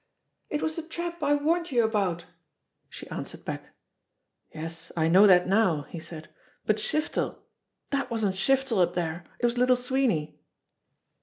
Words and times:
"It 0.49 0.63
was 0.63 0.77
the 0.77 0.81
trap 0.81 1.21
I 1.21 1.35
warned 1.35 1.71
you 1.71 1.83
about," 1.83 2.25
she 2.89 3.07
answered 3.09 3.45
back. 3.45 3.69
"Yes; 4.51 4.91
I 4.97 5.07
know 5.07 5.27
that 5.27 5.45
now," 5.47 5.83
he 5.91 5.99
said. 5.99 6.27
"But 6.65 6.77
Shiftel! 6.79 7.37
That 7.91 8.09
wasn't 8.09 8.35
Shiftel 8.35 8.81
up 8.81 8.95
there. 8.95 9.25
It 9.37 9.45
was 9.45 9.59
Little 9.59 9.75
Sweeney." 9.75 10.39